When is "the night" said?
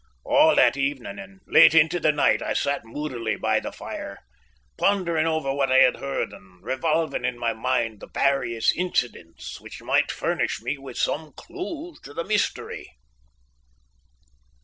1.99-2.41